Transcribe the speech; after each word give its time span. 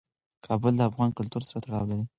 کابل 0.45 0.73
د 0.77 0.81
افغان 0.89 1.09
کلتور 1.17 1.41
سره 1.49 1.59
تړاو 1.65 1.89
لري. 1.89 2.05